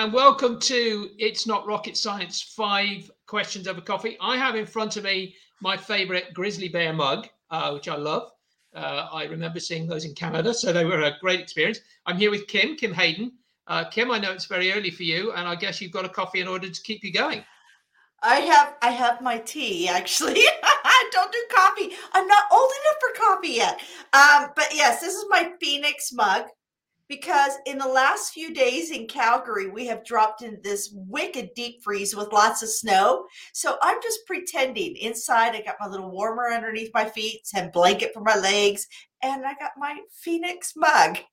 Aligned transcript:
and 0.00 0.14
welcome 0.14 0.58
to 0.58 1.10
It's 1.18 1.46
Not 1.46 1.66
Rocket 1.66 1.94
Science 1.94 2.40
Five 2.40 3.10
Questions 3.26 3.68
Over 3.68 3.82
Coffee. 3.82 4.16
I 4.18 4.38
have 4.38 4.54
in 4.54 4.64
front 4.64 4.96
of 4.96 5.04
me 5.04 5.34
my 5.60 5.76
favorite 5.76 6.32
grizzly 6.32 6.70
bear 6.70 6.94
mug, 6.94 7.28
uh, 7.50 7.72
which 7.72 7.86
I 7.86 7.96
love. 7.96 8.30
Uh, 8.74 9.08
I 9.12 9.24
remember 9.24 9.60
seeing 9.60 9.86
those 9.86 10.06
in 10.06 10.14
Canada, 10.14 10.54
so 10.54 10.72
they 10.72 10.86
were 10.86 11.02
a 11.02 11.18
great 11.20 11.38
experience. 11.38 11.80
I'm 12.06 12.16
here 12.16 12.30
with 12.30 12.46
Kim, 12.46 12.76
Kim 12.76 12.94
Hayden. 12.94 13.32
Uh, 13.66 13.84
Kim, 13.90 14.10
I 14.10 14.18
know 14.18 14.32
it's 14.32 14.46
very 14.46 14.72
early 14.72 14.90
for 14.90 15.02
you, 15.02 15.32
and 15.32 15.46
I 15.46 15.54
guess 15.54 15.82
you've 15.82 15.92
got 15.92 16.06
a 16.06 16.08
coffee 16.08 16.40
in 16.40 16.48
order 16.48 16.70
to 16.70 16.82
keep 16.82 17.04
you 17.04 17.12
going. 17.12 17.44
I 18.22 18.36
have 18.36 18.76
I 18.80 18.92
have 18.92 19.20
my 19.20 19.36
tea 19.38 19.86
actually. 19.86 20.40
I 20.62 21.10
don't 21.12 21.30
do 21.30 21.44
coffee. 21.54 21.90
I'm 22.14 22.26
not 22.26 22.44
old 22.50 22.70
enough 22.70 22.96
for 23.00 23.22
coffee 23.22 23.48
yet. 23.48 23.80
Um, 24.14 24.50
but 24.56 24.68
yes, 24.72 25.02
this 25.02 25.14
is 25.14 25.26
my 25.28 25.52
Phoenix 25.60 26.10
mug 26.10 26.46
because 27.10 27.54
in 27.66 27.76
the 27.76 27.88
last 27.88 28.32
few 28.32 28.54
days 28.54 28.92
in 28.92 29.08
Calgary, 29.08 29.68
we 29.68 29.84
have 29.84 30.04
dropped 30.04 30.42
into 30.42 30.60
this 30.62 30.94
wicked 30.94 31.50
deep 31.56 31.82
freeze 31.82 32.14
with 32.14 32.32
lots 32.32 32.62
of 32.62 32.70
snow. 32.70 33.26
So 33.52 33.76
I'm 33.82 34.00
just 34.00 34.20
pretending 34.28 34.94
inside. 34.94 35.56
I 35.56 35.62
got 35.62 35.74
my 35.80 35.88
little 35.88 36.12
warmer 36.12 36.48
underneath 36.48 36.92
my 36.94 37.04
feet, 37.04 37.40
some 37.44 37.70
blanket 37.70 38.12
for 38.14 38.20
my 38.20 38.36
legs, 38.36 38.86
and 39.24 39.44
I 39.44 39.54
got 39.54 39.72
my 39.76 39.98
Phoenix 40.22 40.72
mug. 40.76 41.18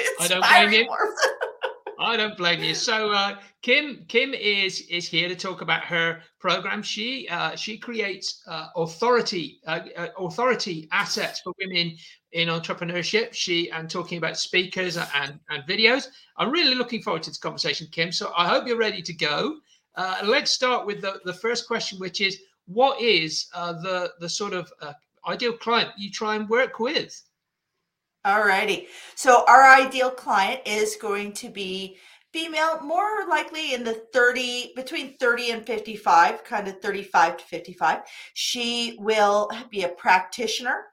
It's 0.00 0.20
I 0.20 0.28
don't 0.28 0.70
blame 0.70 0.82
you. 0.84 0.88
I 2.00 2.16
don't 2.16 2.36
blame 2.36 2.62
you. 2.62 2.74
So 2.74 3.10
uh, 3.10 3.38
Kim 3.62 4.04
Kim 4.06 4.32
is 4.32 4.82
is 4.82 5.08
here 5.08 5.28
to 5.28 5.34
talk 5.34 5.62
about 5.62 5.82
her 5.84 6.22
program. 6.38 6.80
She 6.80 7.28
uh, 7.28 7.56
she 7.56 7.76
creates 7.76 8.42
uh, 8.46 8.68
authority 8.76 9.60
uh, 9.66 9.80
uh, 9.96 10.08
authority 10.16 10.88
assets 10.92 11.40
for 11.40 11.52
women 11.58 11.96
in 12.32 12.48
entrepreneurship. 12.48 13.34
She 13.34 13.70
and 13.70 13.90
talking 13.90 14.16
about 14.18 14.38
speakers 14.38 14.96
and 14.96 15.40
and 15.50 15.64
videos. 15.68 16.06
I'm 16.36 16.52
really 16.52 16.76
looking 16.76 17.02
forward 17.02 17.24
to 17.24 17.30
this 17.30 17.38
conversation, 17.38 17.88
Kim. 17.90 18.12
So 18.12 18.32
I 18.36 18.46
hope 18.46 18.68
you're 18.68 18.76
ready 18.76 19.02
to 19.02 19.12
go. 19.12 19.56
Uh, 19.96 20.20
let's 20.22 20.52
start 20.52 20.86
with 20.86 21.00
the 21.00 21.20
the 21.24 21.34
first 21.34 21.66
question, 21.66 21.98
which 21.98 22.20
is 22.20 22.38
what 22.66 23.00
is 23.00 23.48
the 23.52 24.12
the 24.20 24.28
sort 24.28 24.52
of 24.52 24.72
ideal 25.26 25.52
client 25.52 25.90
you 25.98 26.12
try 26.12 26.36
and 26.36 26.48
work 26.48 26.78
with? 26.78 27.27
All 28.28 28.44
righty. 28.44 28.88
So 29.14 29.42
our 29.48 29.64
ideal 29.64 30.10
client 30.10 30.60
is 30.66 30.96
going 30.96 31.32
to 31.32 31.48
be 31.48 31.96
female, 32.30 32.78
more 32.82 33.26
likely 33.26 33.72
in 33.72 33.82
the 33.82 34.02
30, 34.12 34.74
between 34.76 35.16
30 35.16 35.52
and 35.52 35.66
55, 35.66 36.44
kind 36.44 36.68
of 36.68 36.78
35 36.82 37.38
to 37.38 37.44
55. 37.46 38.00
She 38.34 38.98
will 39.00 39.48
be 39.70 39.84
a 39.84 39.88
practitioner 39.88 40.84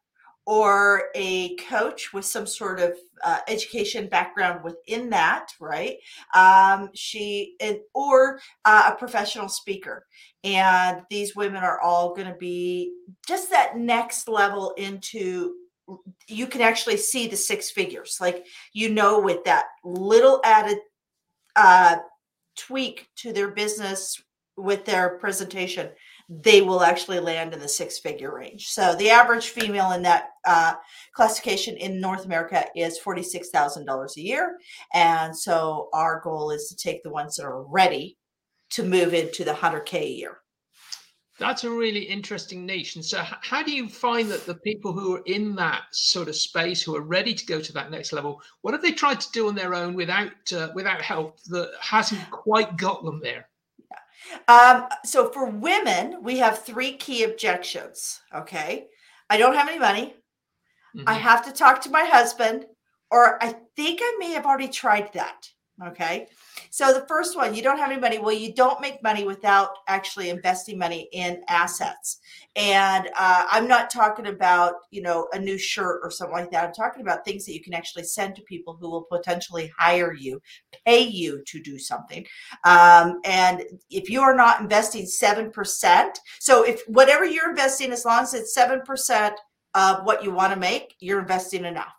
or 0.45 1.09
a 1.13 1.57
coach 1.57 2.13
with 2.13 2.23
some 2.23 2.47
sort 2.47 2.79
of 2.79 2.93
uh, 3.25 3.39
education 3.49 4.07
background 4.07 4.63
within 4.63 5.09
that, 5.09 5.49
right? 5.59 5.97
Um, 6.33 6.89
she 6.93 7.57
or 7.93 8.39
uh, 8.63 8.91
a 8.93 8.97
professional 8.97 9.49
speaker, 9.49 10.05
and 10.45 11.01
these 11.09 11.35
women 11.35 11.63
are 11.63 11.81
all 11.81 12.15
going 12.15 12.29
to 12.29 12.37
be 12.39 12.93
just 13.27 13.49
that 13.49 13.77
next 13.77 14.29
level 14.29 14.71
into 14.77 15.55
you 16.27 16.47
can 16.47 16.61
actually 16.61 16.97
see 16.97 17.27
the 17.27 17.37
six 17.37 17.69
figures 17.69 18.17
like 18.19 18.45
you 18.73 18.89
know 18.89 19.19
with 19.19 19.43
that 19.43 19.65
little 19.83 20.41
added 20.43 20.79
uh, 21.55 21.97
tweak 22.57 23.07
to 23.15 23.31
their 23.31 23.49
business 23.49 24.21
with 24.57 24.85
their 24.85 25.17
presentation 25.19 25.89
they 26.27 26.61
will 26.61 26.81
actually 26.81 27.19
land 27.19 27.53
in 27.53 27.59
the 27.59 27.67
six 27.67 27.99
figure 27.99 28.33
range. 28.33 28.67
So 28.67 28.95
the 28.95 29.11
average 29.11 29.49
female 29.49 29.91
in 29.91 30.01
that 30.03 30.29
uh, 30.45 30.73
classification 31.13 31.77
in 31.77 32.01
north 32.01 32.25
america 32.25 32.65
is 32.75 32.99
$46000 32.99 34.17
a 34.17 34.21
year. 34.21 34.57
And 34.93 35.37
so 35.37 35.89
our 35.93 36.21
goal 36.21 36.51
is 36.51 36.67
to 36.69 36.75
take 36.75 37.03
the 37.03 37.11
ones 37.11 37.35
that 37.35 37.45
are 37.45 37.63
ready 37.63 38.17
to 38.71 38.83
move 38.83 39.13
into 39.13 39.43
the 39.43 39.53
100k 39.53 39.93
a 39.93 40.07
year 40.07 40.37
that's 41.37 41.65
a 41.65 41.69
really 41.69 42.01
interesting 42.01 42.65
niche. 42.65 42.95
And 42.95 43.03
so, 43.03 43.21
how 43.21 43.61
do 43.61 43.71
you 43.71 43.89
find 43.89 44.29
that 44.29 44.45
the 44.45 44.55
people 44.55 44.93
who 44.93 45.15
are 45.15 45.23
in 45.25 45.55
that 45.55 45.83
sort 45.91 46.29
of 46.29 46.35
space, 46.35 46.81
who 46.81 46.95
are 46.95 47.01
ready 47.01 47.33
to 47.33 47.45
go 47.45 47.59
to 47.59 47.73
that 47.73 47.91
next 47.91 48.13
level, 48.13 48.41
what 48.61 48.73
have 48.73 48.81
they 48.81 48.91
tried 48.91 49.19
to 49.19 49.31
do 49.31 49.47
on 49.47 49.55
their 49.55 49.73
own 49.73 49.93
without 49.95 50.31
uh, 50.53 50.69
without 50.73 51.01
help 51.01 51.41
that 51.45 51.71
hasn't 51.81 52.29
quite 52.31 52.77
got 52.77 53.03
them 53.03 53.19
there? 53.21 53.49
Um, 54.47 54.87
so, 55.03 55.29
for 55.29 55.49
women, 55.49 56.23
we 56.23 56.37
have 56.37 56.63
three 56.63 56.93
key 56.93 57.23
objections. 57.23 58.21
Okay, 58.33 58.87
I 59.29 59.37
don't 59.37 59.55
have 59.55 59.67
any 59.67 59.79
money. 59.79 60.15
Mm-hmm. 60.95 61.09
I 61.09 61.15
have 61.15 61.45
to 61.45 61.51
talk 61.51 61.81
to 61.81 61.89
my 61.89 62.05
husband, 62.05 62.65
or 63.11 63.43
I 63.43 63.55
think 63.75 63.99
I 64.01 64.17
may 64.19 64.31
have 64.31 64.45
already 64.45 64.69
tried 64.69 65.11
that. 65.13 65.49
Okay. 65.83 66.27
So 66.69 66.93
the 66.93 67.05
first 67.05 67.35
one, 67.35 67.53
you 67.53 67.61
don't 67.61 67.77
have 67.77 67.91
any 67.91 67.99
money. 67.99 68.17
Well, 68.17 68.33
you 68.33 68.53
don't 68.53 68.79
make 68.79 69.03
money 69.03 69.25
without 69.25 69.71
actually 69.89 70.29
investing 70.29 70.77
money 70.77 71.09
in 71.11 71.43
assets. 71.49 72.19
And 72.55 73.09
uh, 73.17 73.45
I'm 73.49 73.67
not 73.67 73.89
talking 73.89 74.27
about, 74.27 74.75
you 74.91 75.01
know, 75.01 75.27
a 75.33 75.39
new 75.39 75.57
shirt 75.57 75.99
or 76.01 76.09
something 76.09 76.33
like 76.33 76.49
that. 76.51 76.63
I'm 76.63 76.73
talking 76.73 77.01
about 77.01 77.25
things 77.25 77.45
that 77.45 77.53
you 77.53 77.61
can 77.61 77.73
actually 77.73 78.03
send 78.03 78.35
to 78.35 78.41
people 78.43 78.77
who 78.79 78.89
will 78.89 79.03
potentially 79.03 79.69
hire 79.77 80.13
you, 80.13 80.41
pay 80.85 81.01
you 81.01 81.43
to 81.45 81.61
do 81.61 81.77
something. 81.77 82.25
Um, 82.63 83.19
and 83.25 83.63
if 83.89 84.09
you 84.09 84.21
are 84.21 84.35
not 84.35 84.61
investing 84.61 85.05
7%, 85.05 86.09
so 86.39 86.63
if 86.63 86.83
whatever 86.87 87.25
you're 87.25 87.49
investing, 87.49 87.91
as 87.91 88.05
long 88.05 88.23
as 88.23 88.33
it's 88.33 88.57
7% 88.57 89.31
of 89.73 90.05
what 90.05 90.23
you 90.23 90.31
want 90.31 90.53
to 90.53 90.59
make, 90.59 90.95
you're 91.01 91.19
investing 91.19 91.65
enough. 91.65 91.93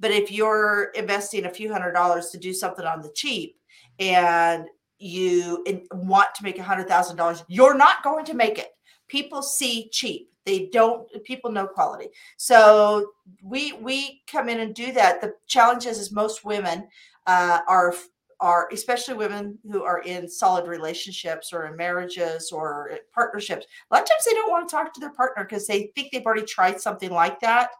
But 0.00 0.10
if 0.10 0.30
you're 0.30 0.90
investing 0.94 1.46
a 1.46 1.50
few 1.50 1.72
hundred 1.72 1.92
dollars 1.92 2.30
to 2.30 2.38
do 2.38 2.52
something 2.52 2.84
on 2.84 3.02
the 3.02 3.12
cheap 3.14 3.56
and 3.98 4.66
you 4.98 5.64
want 5.92 6.34
to 6.36 6.44
make 6.44 6.58
a 6.58 6.62
hundred 6.62 6.88
thousand 6.88 7.16
dollars, 7.16 7.44
you're 7.48 7.76
not 7.76 8.02
going 8.02 8.24
to 8.26 8.34
make 8.34 8.58
it. 8.58 8.68
People 9.08 9.42
see 9.42 9.88
cheap. 9.90 10.30
They 10.44 10.66
don't. 10.72 11.06
People 11.24 11.52
know 11.52 11.66
quality. 11.66 12.08
So 12.36 13.12
we 13.42 13.74
we 13.74 14.22
come 14.26 14.48
in 14.48 14.60
and 14.60 14.74
do 14.74 14.92
that. 14.92 15.20
The 15.20 15.34
challenge 15.46 15.86
is, 15.86 15.98
is 15.98 16.10
most 16.10 16.44
women 16.44 16.88
uh, 17.26 17.60
are 17.68 17.94
are 18.42 18.68
especially 18.72 19.14
women 19.14 19.58
who 19.70 19.84
are 19.84 20.00
in 20.00 20.28
solid 20.28 20.66
relationships 20.66 21.52
or 21.52 21.66
in 21.66 21.76
marriages 21.76 22.52
or 22.52 22.98
partnerships 23.14 23.64
a 23.90 23.94
lot 23.94 24.02
of 24.02 24.08
times 24.08 24.24
they 24.28 24.34
don't 24.34 24.50
want 24.50 24.68
to 24.68 24.74
talk 24.74 24.92
to 24.92 25.00
their 25.00 25.12
partner 25.12 25.44
because 25.44 25.66
they 25.66 25.90
think 25.94 26.10
they've 26.12 26.26
already 26.26 26.44
tried 26.44 26.80
something 26.80 27.10
like 27.10 27.40
that. 27.40 27.70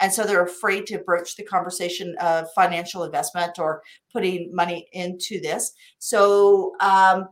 And 0.00 0.12
so 0.12 0.24
they're 0.24 0.44
afraid 0.44 0.86
to 0.86 0.98
broach 0.98 1.36
the 1.36 1.44
conversation 1.44 2.14
of 2.20 2.46
financial 2.54 3.04
investment 3.04 3.58
or 3.58 3.82
putting 4.12 4.54
money 4.54 4.88
into 4.92 5.40
this. 5.40 5.72
So 5.98 6.74
um, 6.80 7.28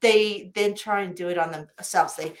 they 0.00 0.52
then 0.54 0.74
try 0.74 1.02
and 1.02 1.14
do 1.14 1.28
it 1.28 1.38
on 1.38 1.52
themselves. 1.78 2.16
They 2.16 2.34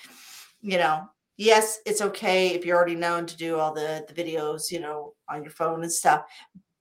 you 0.62 0.78
know 0.78 1.02
yes 1.36 1.78
it's 1.86 2.00
okay 2.00 2.48
if 2.48 2.64
you're 2.64 2.76
already 2.76 2.94
known 2.94 3.26
to 3.26 3.36
do 3.36 3.58
all 3.58 3.72
the 3.72 4.04
the 4.08 4.14
videos 4.14 4.70
you 4.70 4.80
know 4.80 5.12
on 5.28 5.42
your 5.42 5.52
phone 5.52 5.82
and 5.82 5.92
stuff 5.92 6.22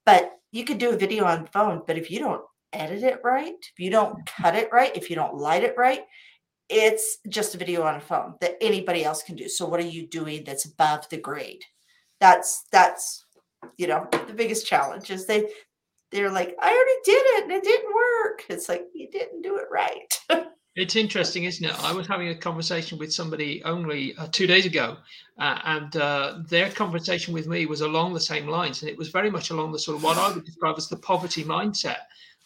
but 0.06 0.32
you 0.52 0.64
could 0.64 0.78
do 0.78 0.90
a 0.90 0.98
video 0.98 1.26
on 1.26 1.46
phone 1.48 1.84
but 1.86 1.98
if 1.98 2.10
you 2.10 2.20
don't 2.20 2.42
edit 2.76 3.04
it 3.04 3.22
right, 3.24 3.54
if 3.54 3.80
you 3.80 3.90
don't 3.90 4.26
cut 4.26 4.56
it 4.56 4.70
right, 4.72 4.96
if 4.96 5.10
you 5.10 5.16
don't 5.16 5.36
light 5.36 5.64
it 5.64 5.76
right, 5.78 6.02
it's 6.70 7.18
just 7.30 7.56
a 7.56 7.58
video 7.58 7.84
on 7.84 7.96
a 7.96 8.02
phone 8.02 8.36
that 8.42 8.58
anybody 8.62 9.04
else 9.04 9.24
can 9.24 9.36
do. 9.36 9.48
So 9.48 9.66
what 9.66 9.80
are 9.80 9.84
you 9.84 10.08
doing 10.08 10.44
that's 10.44 10.66
above 10.66 11.08
the 11.10 11.18
grade? 11.18 11.64
That's 12.20 12.66
that's 12.72 13.26
you 13.78 13.88
know 13.88 14.08
the 14.12 14.34
biggest 14.34 14.68
challenge 14.68 15.12
is 15.12 15.26
they 15.26 15.50
they're 16.12 16.32
like 16.32 16.56
I 16.62 16.70
already 16.70 17.00
did 17.04 17.24
it 17.38 17.44
and 17.44 17.52
it 17.52 17.64
didn't 17.64 17.94
work. 17.94 18.44
It's 18.50 18.70
like 18.70 18.86
you 18.94 19.10
didn't 19.10 19.42
do 19.42 19.58
it 19.58 19.68
right. 19.72 20.20
It's 20.76 20.98
interesting, 20.98 21.46
isn't 21.46 21.64
it? 21.64 21.84
I 21.86 21.94
was 21.94 22.06
having 22.06 22.28
a 22.28 22.36
conversation 22.36 22.98
with 22.98 23.14
somebody 23.14 23.64
only 23.64 24.14
uh, 24.18 24.28
two 24.30 24.46
days 24.46 24.66
ago, 24.66 24.98
uh, 25.40 25.60
and 25.64 25.96
uh, 25.96 26.40
their 26.50 26.70
conversation 26.70 27.34
with 27.34 27.48
me 27.48 27.66
was 27.66 27.80
along 27.80 28.14
the 28.14 28.20
same 28.20 28.46
lines, 28.46 28.82
and 28.82 28.92
it 28.92 28.98
was 28.98 29.08
very 29.08 29.32
much 29.32 29.52
along 29.52 29.72
the 29.72 29.80
sort 29.80 29.96
of 29.96 30.04
what 30.04 30.18
I 30.18 30.34
would 30.34 30.44
describe 30.44 30.76
as 30.78 30.90
the 30.90 30.98
poverty 30.98 31.46
mindset 31.46 32.00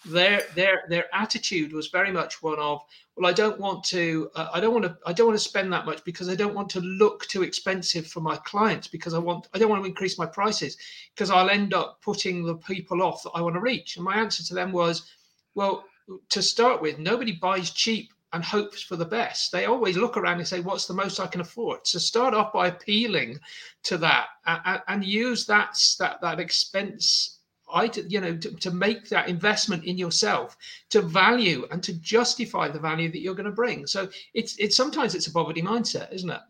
their 0.06 0.44
their 0.56 0.84
their 0.88 1.13
attitude 1.13 1.74
was 1.74 1.88
very 1.88 2.12
much 2.12 2.42
one 2.42 2.57
of 2.57 2.81
well 3.16 3.30
i 3.30 3.34
don't 3.34 3.60
want 3.60 3.84
to 3.84 4.30
uh, 4.36 4.48
i 4.54 4.60
don't 4.60 4.74
want 4.74 4.86
to 4.86 4.98
i 5.06 5.12
don't 5.12 5.28
want 5.28 5.38
to 5.38 5.44
spend 5.44 5.72
that 5.72 5.86
much 5.86 6.04
because 6.06 6.30
i 6.30 6.36
don't 6.36 6.56
want 6.56 6.69
to 6.69 6.80
look 6.80 7.25
too 7.28 7.44
expensive 7.44 8.07
for 8.07 8.22
my 8.22 8.38
clients 8.38 8.88
because 8.88 9.13
i 9.13 9.18
want 9.18 9.50
i 9.54 9.57
don't 9.60 9.69
want 9.69 9.81
to 9.84 9.88
increase 9.88 10.18
my 10.18 10.25
prices 10.25 10.78
because 11.13 11.30
i'll 11.30 11.50
end 11.50 11.74
up 11.74 12.01
putting 12.01 12.46
the 12.46 12.56
people 12.56 13.01
off 13.01 13.24
that 13.24 13.31
i 13.36 13.42
want 13.42 13.56
to 13.56 13.62
reach. 13.62 13.98
And 13.98 14.06
my 14.06 14.16
answer 14.16 14.44
to 14.44 14.54
them 14.54 14.72
was 14.72 15.12
well 15.54 15.84
to 16.30 16.42
start 16.42 16.81
with 16.81 16.98
nobody 16.98 17.34
buys 17.34 17.69
cheap 17.69 18.13
and 18.31 18.44
hopes 18.44 18.81
for 18.81 18.95
the 18.95 19.06
best. 19.06 19.52
They 19.52 19.66
always 19.66 19.98
look 19.98 20.16
around 20.16 20.38
and 20.38 20.48
say 20.48 20.60
what's 20.60 20.86
the 20.86 20.94
most 20.94 21.19
i 21.19 21.28
can 21.28 21.42
afford 21.42 21.86
so 21.86 22.00
start 22.00 22.34
off 22.34 22.54
by 22.54 22.68
appealing 22.68 23.40
to 23.84 23.98
that 23.98 24.28
and, 24.45 24.81
and 24.88 25.04
use 25.04 25.45
that 25.48 25.78
that 26.00 26.22
that 26.22 26.40
expense 26.40 27.38
I, 27.71 27.92
you 28.07 28.21
know, 28.21 28.36
to, 28.38 28.51
to 28.51 28.71
make 28.71 29.10
that 29.10 29.30
investment 29.30 29.83
in 29.86 29.98
yourself, 29.98 30.57
to 30.89 31.01
value 31.01 31.68
and 31.71 31.83
to 31.83 31.94
justify 31.94 32.69
the 32.69 32.80
value 32.80 33.12
that 33.12 33.19
you're 33.19 33.36
going 33.36 33.45
to 33.45 33.51
bring. 33.51 33.88
So 33.88 34.10
it's 34.33 34.57
it's 34.57 34.75
sometimes 34.75 35.16
it's 35.16 35.27
a 35.27 35.31
poverty 35.31 35.62
mindset, 35.62 36.12
isn't 36.13 36.30
it? 36.30 36.42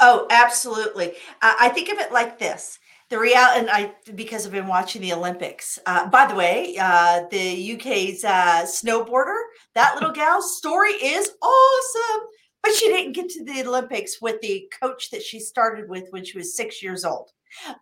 Oh, 0.00 0.26
absolutely. 0.30 1.14
I 1.42 1.68
think 1.70 1.90
of 1.90 1.98
it 1.98 2.12
like 2.12 2.38
this: 2.38 2.78
the 3.10 3.18
real 3.18 3.36
and 3.36 3.70
I 3.70 3.94
because 4.14 4.46
I've 4.46 4.52
been 4.52 4.66
watching 4.66 5.02
the 5.02 5.12
Olympics. 5.12 5.78
Uh, 5.86 6.08
by 6.08 6.26
the 6.26 6.34
way, 6.34 6.76
uh, 6.80 7.22
the 7.30 7.74
UK's 7.74 8.24
uh, 8.24 8.64
snowboarder, 8.64 9.40
that 9.74 9.94
little 9.94 10.12
gal's 10.12 10.56
story 10.56 10.92
is 10.92 11.30
awesome. 11.42 12.26
But 12.62 12.74
she 12.74 12.88
didn't 12.88 13.12
get 13.12 13.28
to 13.30 13.44
the 13.44 13.62
Olympics 13.62 14.20
with 14.20 14.40
the 14.40 14.70
coach 14.82 15.10
that 15.10 15.22
she 15.22 15.38
started 15.38 15.88
with 15.88 16.08
when 16.10 16.24
she 16.24 16.36
was 16.36 16.56
six 16.56 16.82
years 16.82 17.04
old. 17.04 17.30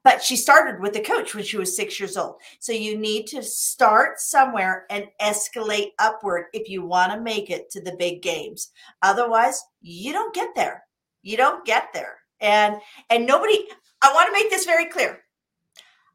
But 0.04 0.22
she 0.22 0.36
started 0.36 0.80
with 0.80 0.92
the 0.92 1.00
coach 1.00 1.34
when 1.34 1.44
she 1.44 1.56
was 1.56 1.76
six 1.76 1.98
years 1.98 2.16
old. 2.16 2.36
So 2.58 2.72
you 2.72 2.96
need 2.96 3.26
to 3.28 3.42
start 3.42 4.20
somewhere 4.20 4.86
and 4.90 5.06
escalate 5.20 5.92
upward 5.98 6.46
if 6.52 6.68
you 6.68 6.84
want 6.84 7.12
to 7.12 7.20
make 7.20 7.50
it 7.50 7.70
to 7.70 7.80
the 7.80 7.96
big 7.98 8.22
games. 8.22 8.70
Otherwise, 9.02 9.62
you 9.80 10.12
don't 10.12 10.34
get 10.34 10.54
there. 10.54 10.84
You 11.22 11.36
don't 11.36 11.64
get 11.64 11.88
there. 11.92 12.18
And 12.40 12.76
and 13.10 13.26
nobody 13.26 13.58
I 14.02 14.12
want 14.12 14.28
to 14.28 14.32
make 14.32 14.50
this 14.50 14.64
very 14.64 14.86
clear. 14.86 15.22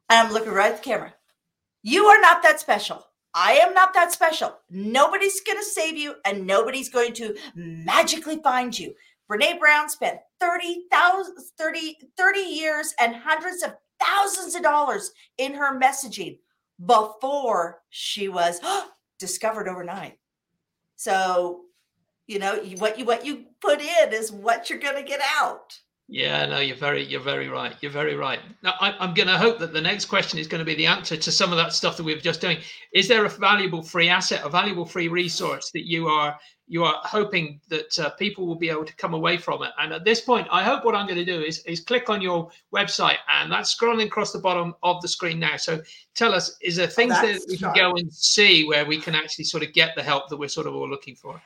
And 0.08 0.26
I'm 0.26 0.32
looking 0.32 0.52
right 0.52 0.72
at 0.72 0.82
the 0.82 0.88
camera. 0.88 1.14
You 1.82 2.06
are 2.06 2.20
not 2.20 2.42
that 2.42 2.60
special. 2.60 3.04
I 3.34 3.54
am 3.54 3.72
not 3.72 3.94
that 3.94 4.12
special. 4.12 4.58
Nobody's 4.70 5.40
going 5.40 5.58
to 5.58 5.64
save 5.64 5.96
you 5.96 6.16
and 6.24 6.46
nobody's 6.46 6.90
going 6.90 7.14
to 7.14 7.34
magically 7.54 8.40
find 8.42 8.78
you. 8.78 8.94
Brene 9.30 9.58
Brown 9.58 9.88
spent 9.88 10.18
30, 10.40 10.86
30, 11.58 11.98
30 12.16 12.40
years 12.40 12.94
and 13.00 13.14
hundreds 13.14 13.62
of 13.62 13.74
thousands 14.04 14.54
of 14.54 14.62
dollars 14.62 15.12
in 15.38 15.54
her 15.54 15.78
messaging 15.78 16.38
before 16.84 17.80
she 17.90 18.28
was 18.28 18.60
discovered 19.18 19.68
overnight. 19.68 20.18
So, 20.96 21.62
you 22.26 22.38
know, 22.38 22.56
what 22.78 22.98
you 22.98 23.04
what 23.04 23.26
you 23.26 23.44
put 23.60 23.80
in 23.80 24.12
is 24.12 24.32
what 24.32 24.70
you're 24.70 24.78
going 24.78 24.96
to 24.96 25.08
get 25.08 25.20
out. 25.36 25.78
Yeah, 26.12 26.44
no, 26.44 26.58
you're 26.58 26.76
very, 26.76 27.02
you're 27.02 27.22
very 27.22 27.48
right. 27.48 27.74
You're 27.80 27.90
very 27.90 28.14
right. 28.14 28.38
Now, 28.62 28.74
I, 28.80 29.02
am 29.02 29.14
going 29.14 29.28
to 29.28 29.38
hope 29.38 29.58
that 29.60 29.72
the 29.72 29.80
next 29.80 30.04
question 30.04 30.38
is 30.38 30.46
going 30.46 30.58
to 30.58 30.64
be 30.64 30.74
the 30.74 30.84
answer 30.84 31.16
to 31.16 31.32
some 31.32 31.52
of 31.52 31.56
that 31.56 31.72
stuff 31.72 31.96
that 31.96 32.02
we 32.02 32.12
have 32.12 32.20
just 32.20 32.42
doing. 32.42 32.58
Is 32.92 33.08
there 33.08 33.24
a 33.24 33.30
valuable 33.30 33.82
free 33.82 34.10
asset, 34.10 34.42
a 34.44 34.50
valuable 34.50 34.84
free 34.84 35.08
resource 35.08 35.70
that 35.70 35.86
you 35.86 36.08
are 36.08 36.38
you 36.68 36.84
are 36.84 37.00
hoping 37.02 37.60
that 37.68 37.98
uh, 37.98 38.10
people 38.10 38.46
will 38.46 38.56
be 38.56 38.68
able 38.68 38.84
to 38.84 38.94
come 38.96 39.14
away 39.14 39.38
from 39.38 39.62
it? 39.62 39.70
And 39.80 39.90
at 39.94 40.04
this 40.04 40.20
point, 40.20 40.46
I 40.50 40.62
hope 40.62 40.84
what 40.84 40.94
I'm 40.94 41.06
going 41.06 41.16
to 41.16 41.24
do 41.24 41.40
is 41.40 41.60
is 41.60 41.80
click 41.80 42.10
on 42.10 42.20
your 42.20 42.50
website, 42.74 43.16
and 43.32 43.50
that's 43.50 43.74
scrolling 43.74 44.04
across 44.04 44.32
the 44.32 44.38
bottom 44.38 44.74
of 44.82 45.00
the 45.00 45.08
screen 45.08 45.38
now. 45.38 45.56
So 45.56 45.80
tell 46.14 46.34
us, 46.34 46.58
is 46.60 46.76
there 46.76 46.88
things 46.88 47.14
oh, 47.16 47.26
that 47.26 47.40
we 47.48 47.56
can 47.56 47.72
go 47.74 47.92
and 47.92 48.12
see 48.12 48.66
where 48.66 48.84
we 48.84 48.98
can 48.98 49.14
actually 49.14 49.46
sort 49.46 49.62
of 49.62 49.72
get 49.72 49.96
the 49.96 50.02
help 50.02 50.28
that 50.28 50.36
we're 50.36 50.50
sort 50.50 50.66
of 50.66 50.74
all 50.74 50.90
looking 50.90 51.14
for? 51.14 51.40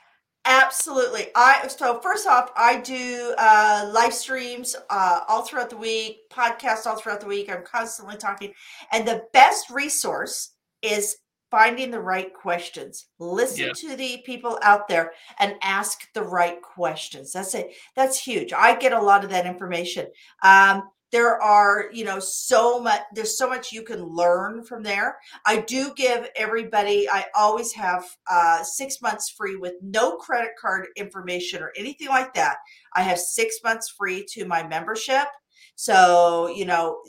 Absolutely. 0.66 1.28
I 1.36 1.68
so 1.68 2.00
first 2.00 2.26
off, 2.26 2.50
I 2.56 2.80
do 2.80 3.34
uh, 3.38 3.88
live 3.92 4.12
streams 4.12 4.74
uh, 4.90 5.20
all 5.28 5.42
throughout 5.42 5.70
the 5.70 5.76
week, 5.76 6.28
podcasts 6.30 6.86
all 6.86 6.96
throughout 6.96 7.20
the 7.20 7.26
week. 7.26 7.48
I'm 7.48 7.62
constantly 7.62 8.16
talking, 8.16 8.52
and 8.92 9.06
the 9.06 9.22
best 9.32 9.70
resource 9.70 10.54
is 10.82 11.18
finding 11.52 11.92
the 11.92 12.00
right 12.00 12.34
questions. 12.34 13.06
Listen 13.20 13.68
yeah. 13.68 13.72
to 13.74 13.96
the 13.96 14.22
people 14.26 14.58
out 14.62 14.88
there 14.88 15.12
and 15.38 15.54
ask 15.62 16.00
the 16.14 16.22
right 16.22 16.60
questions. 16.60 17.32
That's 17.32 17.54
it. 17.54 17.72
That's 17.94 18.18
huge. 18.18 18.52
I 18.52 18.74
get 18.74 18.92
a 18.92 19.00
lot 19.00 19.22
of 19.22 19.30
that 19.30 19.46
information. 19.46 20.06
Um, 20.42 20.82
there 21.12 21.40
are 21.40 21.86
you 21.92 22.04
know 22.04 22.18
so 22.18 22.80
much 22.80 23.00
there's 23.14 23.38
so 23.38 23.48
much 23.48 23.72
you 23.72 23.82
can 23.82 24.02
learn 24.02 24.64
from 24.64 24.82
there. 24.82 25.16
I 25.44 25.60
do 25.60 25.92
give 25.96 26.28
everybody 26.36 27.08
i 27.10 27.26
always 27.34 27.72
have 27.72 28.04
uh, 28.30 28.62
six 28.62 29.00
months 29.00 29.30
free 29.30 29.56
with 29.56 29.74
no 29.82 30.16
credit 30.16 30.52
card 30.60 30.86
information 30.96 31.62
or 31.62 31.72
anything 31.76 32.08
like 32.08 32.34
that. 32.34 32.56
I 32.94 33.02
have 33.02 33.18
six 33.18 33.56
months 33.62 33.88
free 33.96 34.24
to 34.32 34.44
my 34.46 34.66
membership. 34.66 35.26
So 35.76 36.48
you 36.48 36.64
know 36.64 37.00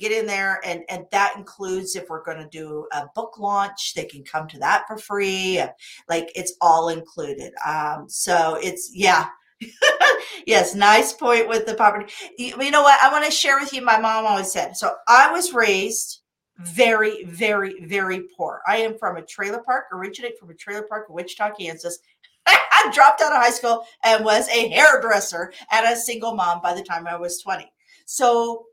get 0.00 0.10
in 0.12 0.26
there 0.26 0.60
and 0.64 0.82
and 0.88 1.04
that 1.12 1.34
includes 1.36 1.94
if 1.94 2.08
we're 2.08 2.24
going 2.24 2.38
to 2.38 2.48
do 2.48 2.86
a 2.92 3.06
book 3.14 3.38
launch 3.38 3.92
they 3.94 4.04
can 4.04 4.24
come 4.24 4.48
to 4.48 4.58
that 4.60 4.84
for 4.88 4.98
free. 4.98 5.62
Like 6.08 6.30
it's 6.34 6.54
all 6.60 6.88
included. 6.88 7.52
Um 7.66 8.06
so 8.08 8.58
it's 8.62 8.90
yeah 8.94 9.28
yes, 10.46 10.74
nice 10.74 11.12
point 11.12 11.48
with 11.48 11.66
the 11.66 11.74
poverty. 11.74 12.12
You, 12.38 12.54
you 12.60 12.70
know 12.70 12.82
what? 12.82 13.02
I 13.02 13.12
want 13.12 13.24
to 13.24 13.30
share 13.30 13.58
with 13.58 13.72
you. 13.72 13.82
My 13.82 13.98
mom 13.98 14.26
always 14.26 14.52
said. 14.52 14.76
So 14.76 14.94
I 15.08 15.30
was 15.30 15.52
raised 15.52 16.20
very, 16.58 17.24
very, 17.24 17.84
very 17.84 18.24
poor. 18.36 18.62
I 18.66 18.78
am 18.78 18.98
from 18.98 19.16
a 19.16 19.22
trailer 19.22 19.62
park, 19.62 19.86
originate 19.92 20.38
from 20.38 20.50
a 20.50 20.54
trailer 20.54 20.82
park 20.82 21.06
in 21.08 21.14
Wichita, 21.14 21.50
Kansas. 21.58 21.98
I 22.46 22.90
dropped 22.94 23.20
out 23.20 23.32
of 23.32 23.42
high 23.42 23.50
school 23.50 23.86
and 24.04 24.24
was 24.24 24.48
a 24.48 24.68
hairdresser 24.68 25.52
and 25.72 25.86
a 25.86 25.96
single 25.96 26.34
mom 26.34 26.60
by 26.60 26.74
the 26.74 26.82
time 26.82 27.06
I 27.06 27.16
was 27.16 27.40
20. 27.42 27.70
So 28.06 28.66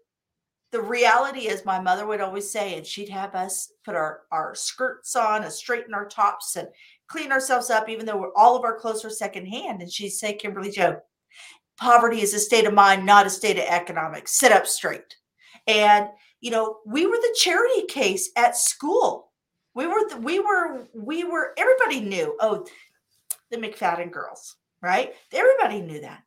the 0.72 0.82
reality 0.82 1.48
is 1.48 1.66
my 1.66 1.80
mother 1.80 2.06
would 2.06 2.22
always 2.22 2.52
say, 2.52 2.78
and 2.78 2.86
she'd 2.86 3.10
have 3.10 3.36
us 3.36 3.74
put 3.84 3.96
our, 3.96 4.22
our 4.32 4.56
skirts 4.56 5.16
on 5.16 5.44
and 5.44 5.52
straighten 5.52 5.94
our 5.94 6.08
tops 6.08 6.56
and 6.56 6.68
clean 7.08 7.32
ourselves 7.32 7.70
up, 7.70 7.90
even 7.90 8.06
though 8.06 8.18
we're 8.18 8.34
all 8.36 8.56
of 8.56 8.64
our 8.64 8.78
clothes 8.78 9.04
are 9.04 9.10
secondhand. 9.10 9.82
And 9.82 9.92
she'd 9.92 10.12
say, 10.12 10.34
Kimberly 10.34 10.72
Joe, 10.72 11.02
poverty 11.78 12.22
is 12.22 12.34
a 12.34 12.40
state 12.40 12.66
of 12.66 12.74
mind, 12.74 13.06
not 13.06 13.26
a 13.26 13.30
state 13.30 13.58
of 13.58 13.66
economics. 13.66 14.38
Sit 14.38 14.52
up 14.52 14.68
straight. 14.68 15.16
And 15.68 16.08
you 16.42 16.50
know, 16.50 16.80
we 16.86 17.06
were 17.06 17.18
the 17.18 17.36
charity 17.40 17.86
case 17.88 18.32
at 18.36 18.58
school. 18.58 19.32
We 19.74 19.88
were, 19.88 20.10
the, 20.10 20.18
we 20.18 20.40
were, 20.40 20.88
we 20.94 21.24
were. 21.24 21.54
Everybody 21.58 22.02
knew. 22.02 22.36
Oh, 22.42 22.66
the 23.52 23.58
McFadden 23.58 24.12
girls, 24.12 24.56
right? 24.82 25.14
Everybody 25.32 25.82
knew 25.82 26.02
that, 26.02 26.24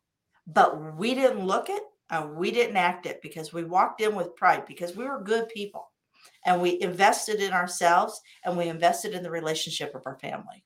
but 0.47 0.95
we 0.95 1.13
didn't 1.13 1.45
look 1.45 1.69
it 1.69 1.83
and 2.09 2.35
we 2.35 2.51
didn't 2.51 2.77
act 2.77 3.05
it 3.05 3.21
because 3.21 3.51
we 3.51 3.63
walked 3.63 3.99
in 3.99 4.15
with 4.15 4.35
pride 4.35 4.65
because 4.65 4.95
we 4.95 5.05
were 5.05 5.21
good 5.21 5.49
people 5.49 5.91
and 6.45 6.61
we 6.61 6.79
invested 6.81 7.41
in 7.41 7.51
ourselves 7.51 8.21
and 8.45 8.55
we 8.55 8.67
invested 8.67 9.13
in 9.13 9.23
the 9.23 9.31
relationship 9.31 9.93
of 9.95 10.03
our 10.05 10.17
family. 10.19 10.63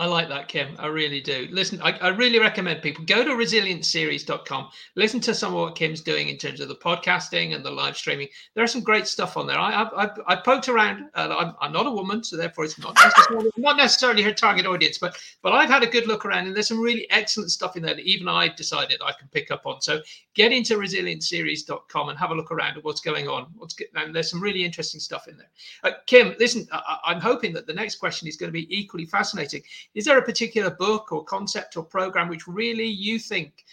I 0.00 0.06
like 0.06 0.28
that, 0.28 0.48
Kim. 0.48 0.74
I 0.80 0.88
really 0.88 1.20
do. 1.20 1.46
Listen, 1.52 1.80
I, 1.80 1.92
I, 1.98 2.08
really 2.08 2.40
recommend 2.40 2.82
people 2.82 3.04
go 3.04 3.22
to 3.22 3.30
resilienceseries.com, 3.30 4.68
listen 4.96 5.20
to 5.20 5.32
some 5.32 5.54
of 5.54 5.60
what 5.60 5.76
Kim's 5.76 6.00
doing 6.00 6.28
in 6.28 6.36
terms 6.36 6.58
of 6.58 6.66
the 6.66 6.74
podcasting 6.74 7.54
and 7.54 7.64
the 7.64 7.70
live 7.70 7.96
streaming. 7.96 8.26
There 8.54 8.64
are 8.64 8.68
some 8.68 8.82
great 8.82 9.06
stuff 9.06 9.36
on 9.36 9.46
there. 9.46 9.56
I 9.56 9.84
I, 9.84 10.10
I 10.26 10.36
poked 10.36 10.68
around. 10.68 11.10
I'm, 11.14 11.54
I'm, 11.60 11.72
not 11.72 11.86
a 11.86 11.92
woman, 11.92 12.24
so 12.24 12.36
therefore 12.36 12.64
it's 12.64 12.76
not 12.76 12.96
necessarily, 12.96 13.50
not 13.56 13.76
necessarily 13.76 14.24
her 14.24 14.32
target 14.32 14.66
audience, 14.66 14.98
but 14.98 15.16
but 15.42 15.52
I've 15.52 15.70
had 15.70 15.84
a 15.84 15.86
good 15.86 16.08
look 16.08 16.24
around, 16.24 16.48
and 16.48 16.56
there's 16.56 16.68
some 16.68 16.80
really 16.80 17.08
excellent 17.10 17.52
stuff 17.52 17.76
in 17.76 17.82
there 17.84 17.94
that 17.94 18.04
even 18.04 18.26
I 18.26 18.48
decided 18.48 19.00
I 19.00 19.12
can 19.12 19.28
pick 19.28 19.52
up 19.52 19.64
on. 19.64 19.80
So 19.80 20.00
get 20.34 20.50
into 20.50 20.76
resilienceseries.com 20.76 22.08
and 22.08 22.18
have 22.18 22.32
a 22.32 22.34
look 22.34 22.50
around 22.50 22.78
at 22.78 22.84
what's 22.84 23.00
going 23.00 23.28
on. 23.28 23.46
What's 23.56 23.76
and 23.94 24.12
there's 24.12 24.28
some 24.28 24.42
really 24.42 24.64
interesting 24.64 24.98
stuff 24.98 25.28
in 25.28 25.36
there. 25.36 25.50
Uh, 25.84 25.96
Kim, 26.06 26.34
listen, 26.40 26.66
I, 26.72 26.98
I'm 27.04 27.20
hoping 27.20 27.52
that 27.52 27.68
the 27.68 27.74
next 27.74 27.96
question 27.96 28.26
is 28.26 28.36
going 28.36 28.48
to 28.48 28.52
be 28.52 28.66
equally 28.76 29.06
fascinating 29.06 29.62
is 29.94 30.04
there 30.04 30.18
a 30.18 30.22
particular 30.22 30.70
book 30.70 31.12
or 31.12 31.24
concept 31.24 31.76
or 31.76 31.84
program 31.84 32.28
which 32.28 32.46
really 32.46 32.86
you 32.86 33.18
think 33.18 33.64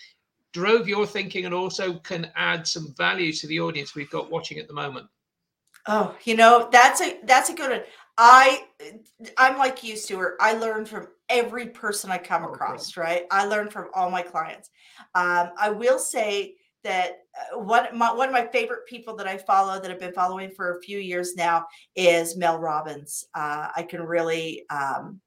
drove 0.53 0.87
your 0.87 1.05
thinking 1.05 1.45
and 1.45 1.53
also 1.53 1.93
can 1.99 2.31
add 2.35 2.67
some 2.67 2.93
value 2.97 3.31
to 3.33 3.47
the 3.47 3.59
audience 3.59 3.95
we've 3.95 4.09
got 4.09 4.29
watching 4.29 4.57
at 4.57 4.67
the 4.67 4.73
moment? 4.73 5.07
Oh, 5.87 6.15
you 6.23 6.35
know, 6.35 6.69
that's 6.71 7.01
a 7.01 7.19
that's 7.23 7.49
a 7.49 7.55
good 7.55 7.71
one. 7.71 7.81
I 8.17 8.65
I'm 9.37 9.57
like 9.57 9.83
you, 9.83 9.95
Stuart. 9.95 10.37
I 10.39 10.53
learn 10.53 10.85
from 10.85 11.07
every 11.29 11.67
person 11.67 12.11
I 12.11 12.17
come 12.17 12.43
oh, 12.43 12.51
across, 12.51 12.97
right? 12.97 13.23
I 13.31 13.45
learn 13.45 13.69
from 13.69 13.87
all 13.93 14.11
my 14.11 14.21
clients. 14.21 14.69
Um, 15.15 15.51
I 15.57 15.69
will 15.69 15.97
say 15.97 16.55
that 16.83 17.19
uh, 17.53 17.59
one 17.59 17.85
my, 17.97 18.13
one 18.13 18.27
of 18.27 18.33
my 18.33 18.45
favorite 18.47 18.85
people 18.87 19.15
that 19.15 19.27
I 19.27 19.37
follow 19.37 19.79
that 19.79 19.89
I've 19.89 19.99
been 19.99 20.13
following 20.13 20.51
for 20.51 20.77
a 20.77 20.81
few 20.81 20.99
years 20.99 21.35
now 21.35 21.65
is 21.95 22.37
Mel 22.37 22.59
Robbins. 22.59 23.25
Uh, 23.33 23.69
I 23.75 23.83
can 23.83 24.03
really 24.03 24.65
um, 24.69 25.19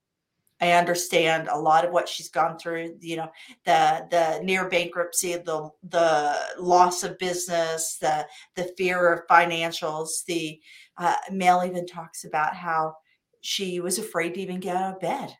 I 0.64 0.72
understand 0.72 1.48
a 1.48 1.58
lot 1.58 1.84
of 1.84 1.92
what 1.92 2.08
she's 2.08 2.30
gone 2.30 2.58
through. 2.58 2.96
You 3.00 3.16
know, 3.16 3.30
the 3.66 4.06
the 4.10 4.40
near 4.42 4.68
bankruptcy, 4.68 5.34
the 5.34 5.70
the 5.90 6.34
loss 6.58 7.02
of 7.02 7.18
business, 7.18 7.98
the 8.00 8.26
the 8.56 8.72
fear 8.76 9.12
of 9.12 9.26
financials. 9.26 10.24
The 10.26 10.60
uh, 10.96 11.16
Mel 11.30 11.64
even 11.64 11.86
talks 11.86 12.24
about 12.24 12.56
how 12.56 12.96
she 13.42 13.80
was 13.80 13.98
afraid 13.98 14.34
to 14.34 14.40
even 14.40 14.58
get 14.58 14.76
out 14.76 14.94
of 14.94 15.00
bed 15.00 15.36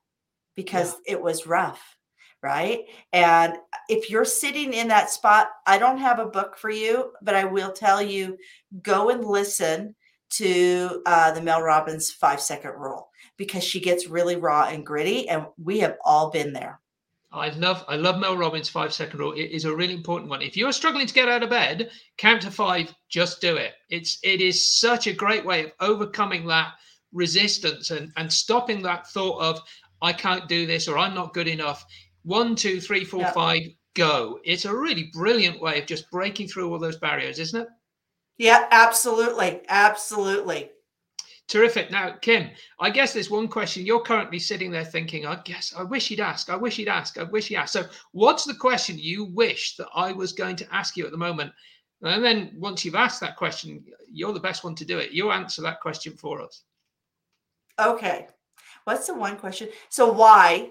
because 0.57 0.93
yeah. 1.07 1.15
it 1.15 1.23
was 1.23 1.47
rough, 1.47 1.97
right? 2.43 2.81
And 3.15 3.55
if 3.89 4.11
you're 4.11 4.27
sitting 4.27 4.75
in 4.75 4.89
that 4.89 5.09
spot, 5.09 5.49
I 5.67 5.79
don't 5.79 5.99
have 5.99 6.19
a 6.19 6.27
book 6.27 6.59
for 6.59 6.71
you, 6.71 7.13
but 7.23 7.35
I 7.35 7.45
will 7.45 7.73
tell 7.73 8.03
you: 8.03 8.37
go 8.83 9.09
and 9.09 9.25
listen 9.25 9.95
to 10.33 11.03
uh, 11.07 11.31
the 11.33 11.41
Mel 11.41 11.63
Robbins 11.63 12.11
five 12.11 12.43
second 12.43 12.73
rule 12.73 13.09
because 13.37 13.65
she 13.65 13.81
gets 13.81 14.09
really 14.09 14.37
raw 14.37 14.69
and 14.69 14.87
gritty, 14.87 15.29
and 15.29 15.47
we 15.63 15.81
have 15.81 15.97
all 16.05 16.31
been 16.31 16.53
there. 16.53 16.81
I 17.33 17.49
love 17.51 17.85
I 17.89 17.97
love 17.97 18.21
Mel 18.21 18.37
Robbins' 18.37 18.69
five 18.69 18.95
second 18.95 19.19
rule. 19.19 19.33
It 19.33 19.51
is 19.51 19.65
a 19.65 19.75
really 19.75 19.95
important 19.95 20.31
one. 20.31 20.41
If 20.41 20.57
you're 20.57 20.73
struggling 20.73 21.07
to 21.07 21.15
get 21.15 21.29
out 21.29 21.43
of 21.43 21.51
bed, 21.51 21.91
count 22.17 22.43
to 22.43 22.51
five, 22.51 22.95
just 23.09 23.41
do 23.41 23.57
it. 23.57 23.73
It's 23.91 24.19
it 24.23 24.41
is 24.41 24.79
such 24.79 25.09
a 25.09 25.13
great 25.13 25.45
way 25.45 25.65
of 25.65 25.73
overcoming 25.81 26.47
that 26.47 26.75
resistance 27.13 27.91
and, 27.91 28.13
and 28.17 28.33
stopping 28.33 28.83
that 28.83 29.09
thought 29.09 29.41
of 29.41 29.61
I 30.01 30.13
can't 30.13 30.49
do 30.49 30.67
this 30.67 30.87
or 30.87 30.99
I'm 30.99 31.15
not 31.15 31.35
good 31.35 31.49
enough. 31.49 31.85
One, 32.23 32.55
two, 32.55 32.81
three, 32.81 33.05
four, 33.05 33.21
yep. 33.21 33.35
five, 33.35 33.63
go. 33.95 34.39
It's 34.45 34.65
a 34.65 34.75
really 34.75 35.11
brilliant 35.13 35.61
way 35.61 35.81
of 35.81 35.87
just 35.87 36.11
breaking 36.11 36.49
through 36.49 36.71
all 36.71 36.79
those 36.79 36.99
barriers, 36.99 37.39
isn't 37.39 37.63
it? 37.63 37.69
Yeah, 38.39 38.67
absolutely. 38.71 39.63
Absolutely. 39.69 40.71
Terrific. 41.47 41.91
Now, 41.91 42.13
Kim, 42.23 42.51
I 42.81 42.89
guess 42.89 43.13
there's 43.13 43.31
one 43.31 43.49
question 43.49 43.85
you're 43.85 44.01
currently 44.01 44.39
sitting 44.39 44.71
there 44.71 44.85
thinking, 44.85 45.27
I 45.27 45.41
guess 45.45 45.75
I 45.77 45.83
wish 45.83 46.09
he'd 46.09 46.21
ask. 46.21 46.49
I 46.49 46.57
wish 46.57 46.77
he'd 46.77 46.89
ask. 46.89 47.19
I 47.19 47.25
wish 47.25 47.49
he'd 47.49 47.57
ask. 47.57 47.73
So, 47.73 47.85
what's 48.13 48.45
the 48.45 48.55
question 48.55 48.99
you 48.99 49.27
wish 49.27 49.77
that 49.77 49.89
I 49.95 50.13
was 50.13 50.33
going 50.33 50.57
to 50.57 50.75
ask 50.75 50.97
you 50.97 51.05
at 51.05 51.11
the 51.11 51.19
moment? 51.19 51.53
And 52.03 52.25
then 52.25 52.53
once 52.59 52.85
you've 52.85 52.95
asked 52.95 53.21
that 53.21 53.37
question, 53.37 53.85
you're 54.11 54.33
the 54.33 54.41
best 54.41 54.65
one 54.65 54.75
to 54.77 54.85
do 54.85 54.99
it. 54.99 55.13
You 55.13 55.31
answer 55.31 55.61
that 55.63 55.81
question 55.81 56.15
for 56.17 56.41
us. 56.41 56.63
Okay. 57.81 58.27
What's 58.85 59.07
the 59.07 59.15
one 59.15 59.37
question? 59.37 59.69
So, 59.91 60.11
why? 60.11 60.71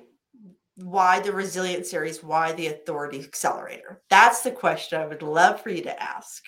Why 0.75 1.19
the 1.19 1.31
resilient 1.31 1.85
series? 1.85 2.23
Why 2.23 2.51
the 2.53 2.67
authority 2.67 3.19
accelerator? 3.19 4.01
That's 4.09 4.41
the 4.41 4.51
question 4.51 4.99
I 4.99 5.05
would 5.05 5.21
love 5.21 5.61
for 5.61 5.69
you 5.69 5.83
to 5.83 6.01
ask. 6.01 6.43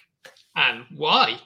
And 0.56 0.86
why? 0.96 1.40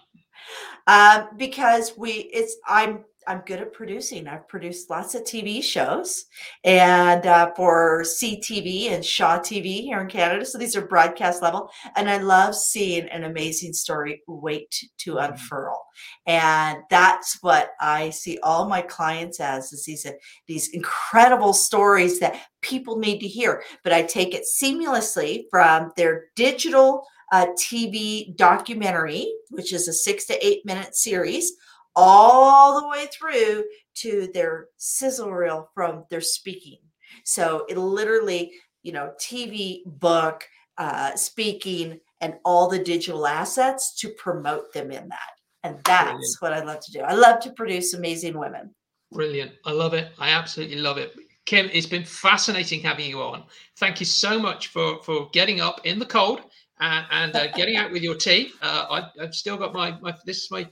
Um, 0.88 1.30
because 1.38 1.94
we 1.98 2.12
it's 2.12 2.58
I'm 2.68 3.06
I'm 3.30 3.44
good 3.46 3.60
at 3.60 3.74
producing. 3.74 4.28
I've 4.28 4.48
produced 4.48 4.90
lots 4.90 5.14
of 5.14 5.24
TV 5.24 5.62
shows 5.62 6.26
and 6.64 7.28
uh, 7.28 7.52
for 7.56 8.02
CTV 8.04 8.92
and 8.92 9.06
Shaw 9.06 9.38
TV 9.38 9.82
here 9.82 10.02
in 10.02 10.08
Canada. 10.08 10.44
So 10.46 10.58
these 10.58 10.76
are 10.76 10.82
broadcast 10.82 11.44
level. 11.44 11.70
And 11.96 12.10
I 12.10 12.18
love 12.18 12.56
seeing 12.56 13.08
an 13.10 13.26
amazing 13.26 13.74
story 13.74 14.24
wait 14.28 14.84
to 15.00 15.14
mm-hmm. 15.14 15.34
unfurl. 15.34 15.86
And 16.26 16.80
that's 16.90 17.38
what 17.42 17.74
I 17.80 18.10
see 18.10 18.40
all 18.42 18.68
my 18.68 18.82
clients 18.82 19.40
as 19.40 19.72
is 19.74 19.86
these, 19.86 20.08
these 20.48 20.70
incredible 20.70 21.54
stories 21.54 22.20
that 22.22 22.42
people 22.62 22.98
need 22.98 23.20
to 23.20 23.28
hear. 23.28 23.62
But 23.84 23.94
I 23.94 24.02
take 24.02 24.34
it 24.34 24.46
seamlessly 24.60 25.44
from 25.52 25.92
their 25.98 26.26
digital 26.36 27.06
a 27.32 27.48
TV 27.48 28.36
documentary, 28.36 29.34
which 29.50 29.74
is 29.74 29.88
a 29.88 29.94
six 29.94 30.26
to 30.26 30.46
eight 30.46 30.66
minute 30.66 30.96
series, 30.96 31.54
all 31.96 32.80
the 32.82 32.88
way 32.88 33.08
through 33.08 33.66
to 33.96 34.30
their 34.34 34.68
sizzle 34.78 35.32
reel 35.32 35.70
from 35.74 36.06
their 36.10 36.22
speaking. 36.22 36.80
So 37.26 37.66
it 37.70 37.78
literally, 37.78 38.54
you 38.84 38.92
know, 38.92 39.12
TV, 39.20 39.82
book, 39.86 40.48
uh, 40.78 41.16
speaking, 41.16 42.00
and 42.22 42.36
all 42.46 42.70
the 42.70 42.80
digital 42.80 43.28
assets 43.28 43.96
to 44.00 44.10
promote 44.10 44.74
them 44.74 44.92
in 44.92 45.10
that. 45.10 45.30
And 45.64 45.78
that's 45.84 46.38
Brilliant. 46.38 46.38
what 46.40 46.54
I 46.54 46.64
love 46.64 46.80
to 46.86 46.92
do. 46.92 47.02
I 47.02 47.14
love 47.14 47.42
to 47.42 47.52
produce 47.52 47.94
amazing 47.94 48.38
women. 48.38 48.74
Brilliant. 49.12 49.52
I 49.66 49.72
love 49.72 49.94
it. 49.94 50.12
I 50.20 50.30
absolutely 50.30 50.78
love 50.78 50.98
it. 50.98 51.14
Kim, 51.46 51.70
it's 51.74 51.88
been 51.88 52.06
fascinating 52.06 52.80
having 52.82 53.10
you 53.10 53.22
on. 53.22 53.44
Thank 53.78 54.00
you 54.00 54.06
so 54.06 54.40
much 54.40 54.68
for 54.68 55.02
for 55.02 55.30
getting 55.34 55.60
up 55.60 55.82
in 55.84 55.98
the 55.98 56.06
cold 56.06 56.42
and, 56.80 57.06
and 57.12 57.36
uh, 57.36 57.48
getting 57.48 57.78
out 57.78 57.92
with 57.92 58.02
your 58.02 58.16
tea. 58.16 58.52
Uh, 58.62 58.86
I, 58.90 59.22
have 59.22 59.36
still 59.36 59.58
got 59.58 59.74
my, 59.74 59.98
my 60.00 60.14
this 60.26 60.44
is 60.44 60.52
my 60.52 60.68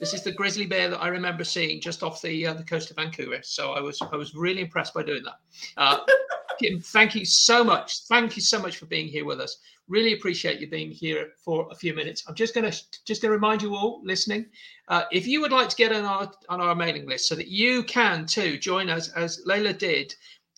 this 0.00 0.12
is 0.12 0.22
the 0.22 0.32
grizzly 0.32 0.66
bear 0.66 0.90
that 0.90 1.00
I 1.00 1.08
remember 1.08 1.44
seeing 1.44 1.80
just 1.80 2.02
off 2.02 2.20
the 2.20 2.46
uh, 2.46 2.54
the 2.54 2.64
coast 2.64 2.90
of 2.90 2.96
Vancouver. 2.96 3.38
So 3.42 3.72
I 3.72 3.80
was 3.80 4.00
I 4.12 4.16
was 4.16 4.34
really 4.34 4.60
impressed 4.60 4.94
by 4.94 5.02
doing 5.02 5.22
that. 5.24 5.38
Uh, 5.76 5.98
Kim, 6.60 6.80
thank 6.80 7.14
you 7.14 7.24
so 7.24 7.64
much. 7.64 8.02
Thank 8.06 8.36
you 8.36 8.42
so 8.42 8.60
much 8.60 8.76
for 8.76 8.86
being 8.86 9.08
here 9.08 9.24
with 9.24 9.40
us. 9.40 9.58
Really 9.88 10.14
appreciate 10.14 10.60
you 10.60 10.68
being 10.68 10.90
here 10.90 11.30
for 11.44 11.68
a 11.70 11.74
few 11.74 11.94
minutes. 11.94 12.24
I'm 12.28 12.34
just 12.34 12.54
gonna 12.54 12.72
just 13.04 13.22
gonna 13.22 13.34
remind 13.34 13.62
you 13.62 13.74
all 13.74 14.00
listening, 14.04 14.46
uh, 14.88 15.04
if 15.12 15.26
you 15.26 15.40
would 15.40 15.52
like 15.52 15.68
to 15.68 15.76
get 15.76 15.92
on 15.92 16.04
our 16.04 16.32
on 16.48 16.60
our 16.60 16.74
mailing 16.74 17.06
list 17.06 17.28
so 17.28 17.34
that 17.34 17.48
you 17.48 17.82
can 17.84 18.26
too 18.26 18.58
join 18.58 18.88
us 18.88 19.08
as 19.10 19.42
Layla 19.46 19.76
did 19.76 20.14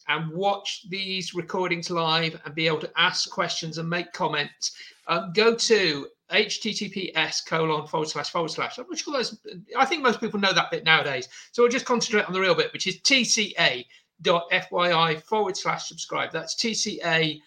and 0.09 0.31
watch 0.31 0.89
these 0.89 1.35
recordings 1.35 1.91
live 1.91 2.41
and 2.45 2.55
be 2.55 2.67
able 2.67 2.81
to 2.81 2.91
ask 2.97 3.31
questions 3.31 3.79
and 3.79 3.89
make 3.89 4.13
comments, 4.13 4.77
uh, 5.07 5.29
go 5.29 5.55
to 5.55 6.09
https 6.31 7.47
colon 7.47 7.87
forward 7.87 8.09
slash 8.09 8.31
forward 8.31 8.51
slash. 8.51 8.79
I'm 8.79 8.97
sure 8.97 9.15
those, 9.15 9.39
I 9.77 9.85
think 9.85 10.03
most 10.03 10.21
people 10.21 10.41
know 10.41 10.53
that 10.53 10.71
bit 10.71 10.85
nowadays. 10.85 11.29
So 11.53 11.63
we'll 11.63 11.71
just 11.71 11.87
concentrate 11.87 12.27
on 12.27 12.33
the 12.33 12.41
real 12.41 12.55
bit, 12.55 12.73
which 12.73 12.87
is 12.87 13.01
tca.fyi 13.01 13.87
forward 15.23 15.57
slash 15.57 15.87
subscribe. 15.89 16.33
That's 16.33 16.55
tca 16.57 17.41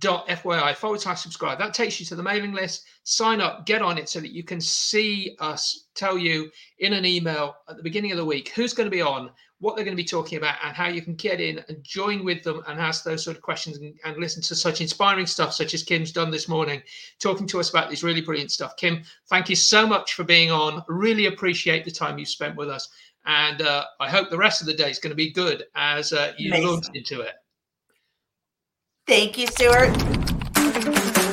fyi 0.00 0.74
forward 0.74 1.00
slash 1.00 1.22
subscribe. 1.22 1.58
That 1.58 1.74
takes 1.74 1.98
you 1.98 2.06
to 2.06 2.14
the 2.14 2.22
mailing 2.22 2.52
list. 2.52 2.84
Sign 3.04 3.40
up, 3.40 3.64
get 3.64 3.82
on 3.82 3.98
it 3.98 4.08
so 4.08 4.20
that 4.20 4.32
you 4.32 4.42
can 4.42 4.60
see 4.60 5.36
us 5.40 5.86
tell 5.94 6.18
you 6.18 6.50
in 6.78 6.92
an 6.92 7.06
email 7.06 7.56
at 7.68 7.76
the 7.76 7.82
beginning 7.82 8.12
of 8.12 8.18
the 8.18 8.24
week 8.24 8.50
who's 8.50 8.74
going 8.74 8.86
to 8.86 8.94
be 8.94 9.02
on, 9.02 9.30
what 9.60 9.74
they're 9.74 9.84
going 9.84 9.96
to 9.96 10.02
be 10.02 10.08
talking 10.08 10.38
about, 10.38 10.56
and 10.62 10.76
how 10.76 10.88
you 10.88 11.02
can 11.02 11.14
get 11.14 11.40
in 11.40 11.62
and 11.68 11.82
join 11.82 12.24
with 12.24 12.44
them 12.44 12.62
and 12.68 12.80
ask 12.80 13.02
those 13.02 13.24
sort 13.24 13.36
of 13.36 13.42
questions 13.42 13.76
and, 13.78 13.94
and 14.04 14.16
listen 14.16 14.40
to 14.42 14.54
such 14.54 14.80
inspiring 14.80 15.26
stuff, 15.26 15.52
such 15.52 15.74
as 15.74 15.82
Kim's 15.82 16.12
done 16.12 16.30
this 16.30 16.48
morning, 16.48 16.80
talking 17.18 17.46
to 17.48 17.58
us 17.58 17.70
about 17.70 17.90
this 17.90 18.04
really 18.04 18.20
brilliant 18.20 18.52
stuff. 18.52 18.76
Kim, 18.76 19.02
thank 19.28 19.48
you 19.48 19.56
so 19.56 19.86
much 19.86 20.14
for 20.14 20.22
being 20.22 20.50
on. 20.50 20.84
Really 20.88 21.26
appreciate 21.26 21.84
the 21.84 21.90
time 21.90 22.18
you've 22.18 22.28
spent 22.28 22.56
with 22.56 22.68
us. 22.68 22.88
And 23.26 23.60
uh, 23.60 23.84
I 24.00 24.08
hope 24.08 24.30
the 24.30 24.38
rest 24.38 24.60
of 24.60 24.66
the 24.66 24.74
day 24.74 24.90
is 24.90 25.00
going 25.00 25.10
to 25.10 25.16
be 25.16 25.32
good 25.32 25.64
as 25.74 26.12
uh, 26.12 26.32
you 26.38 26.52
launch 26.64 26.86
into 26.94 27.20
it. 27.20 27.34
Thank 29.06 29.38
you, 29.38 29.46
Stuart. 29.48 31.27